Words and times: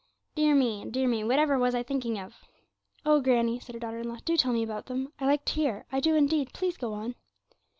Dear 0.33 0.55
me, 0.55 0.83
dear 0.85 1.07
me, 1.07 1.23
whatever 1.23 1.59
was 1.59 1.75
I 1.75 1.83
thinking 1.83 2.17
of?' 2.17 2.37
'Oh, 3.05 3.21
granny,' 3.21 3.59
said 3.59 3.75
her 3.75 3.79
daughter 3.79 3.99
in 3.99 4.09
law, 4.09 4.17
'do 4.25 4.35
tell 4.35 4.51
me 4.51 4.63
about 4.63 4.87
them; 4.87 5.13
I 5.19 5.27
like 5.27 5.45
to 5.45 5.53
hear 5.53 5.85
I 5.91 5.99
do 5.99 6.15
indeed; 6.15 6.53
please 6.53 6.75
go 6.75 6.93
on.' 6.93 7.13